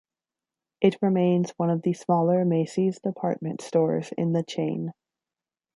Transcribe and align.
It 0.81 0.97
remains 1.03 1.51
one 1.57 1.69
of 1.69 1.83
the 1.83 1.93
smaller 1.93 2.43
Macy's 2.43 2.99
department 2.99 3.61
stores 3.61 4.11
in 4.17 4.33
the 4.33 4.41
chain. 4.41 4.93